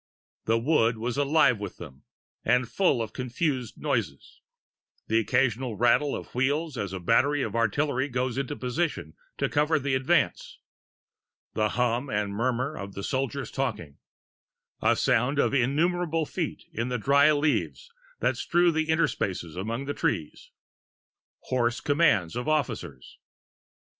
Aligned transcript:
The 0.45 0.57
wood 0.57 0.95
is 0.99 1.15
alive 1.15 1.59
with 1.59 1.77
them, 1.77 2.05
and 2.43 2.67
full 2.67 3.03
of 3.03 3.13
confused 3.13 3.77
noises: 3.79 4.41
the 5.05 5.19
occasional 5.19 5.77
rattle 5.77 6.15
of 6.15 6.33
wheels 6.33 6.75
as 6.75 6.91
a 6.91 6.99
battery 6.99 7.43
of 7.43 7.55
artillery 7.55 8.09
goes 8.09 8.35
into 8.35 8.55
position 8.55 9.13
to 9.37 9.47
cover 9.47 9.77
the 9.77 9.93
advance; 9.93 10.57
the 11.53 11.69
hum 11.77 12.09
and 12.09 12.33
murmur 12.33 12.75
of 12.75 12.93
the 12.95 13.03
soldiers 13.03 13.51
talking; 13.51 13.99
a 14.81 14.95
sound 14.95 15.37
of 15.37 15.53
innumerable 15.53 16.25
feet 16.25 16.63
in 16.73 16.89
the 16.89 16.97
dry 16.97 17.31
leaves 17.31 17.91
that 18.21 18.37
strew 18.37 18.71
the 18.71 18.87
interspaces 18.87 19.55
among 19.55 19.85
the 19.85 19.93
trees; 19.93 20.49
hoarse 21.41 21.79
commands 21.79 22.35
of 22.35 22.47
officers. 22.47 23.19